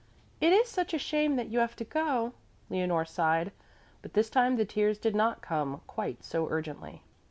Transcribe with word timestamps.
"It 0.39 0.51
is 0.51 0.67
such 0.67 0.95
a 0.95 0.97
shame 0.97 1.35
that 1.35 1.49
you 1.49 1.59
have 1.59 1.75
to 1.75 1.83
go," 1.83 2.33
Leonore 2.71 3.05
sighed, 3.05 3.51
but 4.01 4.13
this 4.13 4.31
time 4.31 4.55
the 4.55 4.65
tears 4.65 4.97
did 4.97 5.15
not 5.15 5.43
come 5.43 5.81
quite 5.85 6.23
so 6.23 6.47
urgently. 6.49 7.03